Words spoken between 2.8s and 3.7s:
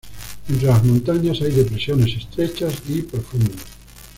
y profundas.